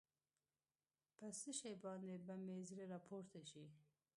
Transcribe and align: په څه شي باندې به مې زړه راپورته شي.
په 1.17 1.27
څه 1.39 1.49
شي 1.59 1.73
باندې 1.83 2.13
به 2.25 2.33
مې 2.43 2.57
زړه 2.69 2.83
راپورته 2.93 3.39
شي. 3.49 3.65